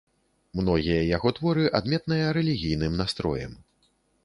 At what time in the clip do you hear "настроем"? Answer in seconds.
3.05-3.57